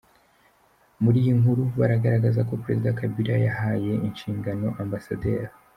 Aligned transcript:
Muri 1.03 1.17
iyi 1.23 1.33
nkuru 1.39 1.63
bagaragaza 1.79 2.39
ko 2.49 2.53
Perezida 2.63 2.97
Kabila 2.99 3.33
yahaye 3.45 3.93
inshingano 4.07 4.67
Amb. 4.81 4.93